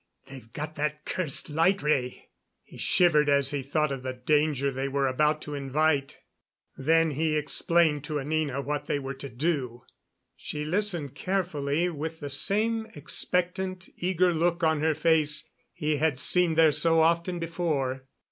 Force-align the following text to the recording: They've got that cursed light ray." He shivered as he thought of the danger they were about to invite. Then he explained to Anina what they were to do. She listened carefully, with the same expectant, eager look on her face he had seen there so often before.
They've 0.25 0.51
got 0.51 0.77
that 0.77 1.05
cursed 1.05 1.47
light 1.51 1.83
ray." 1.83 2.29
He 2.63 2.79
shivered 2.79 3.29
as 3.29 3.51
he 3.51 3.61
thought 3.61 3.91
of 3.91 4.01
the 4.01 4.13
danger 4.13 4.71
they 4.71 4.87
were 4.87 5.05
about 5.05 5.43
to 5.43 5.53
invite. 5.53 6.17
Then 6.75 7.11
he 7.11 7.37
explained 7.37 8.03
to 8.05 8.19
Anina 8.19 8.61
what 8.61 8.85
they 8.85 8.97
were 8.97 9.13
to 9.13 9.29
do. 9.29 9.83
She 10.35 10.63
listened 10.65 11.13
carefully, 11.13 11.87
with 11.89 12.19
the 12.19 12.31
same 12.31 12.87
expectant, 12.95 13.89
eager 13.97 14.33
look 14.33 14.63
on 14.63 14.79
her 14.81 14.95
face 14.95 15.47
he 15.71 15.97
had 15.97 16.19
seen 16.19 16.55
there 16.55 16.71
so 16.71 17.01
often 17.01 17.37
before. 17.37 18.07